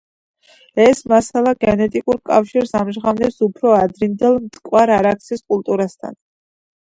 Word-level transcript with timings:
ეს 0.85 1.01
მასალა 1.11 1.51
გენეტიკურ 1.65 2.17
კავშირს 2.29 2.73
ამჟღავნებს 2.79 3.37
უფრო 3.49 3.75
ადრინდელ 3.81 4.39
მტკვარ-არაქსის 4.47 5.45
კულტურასთან. 5.53 6.19